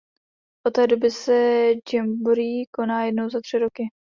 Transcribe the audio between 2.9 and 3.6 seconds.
jednou za tři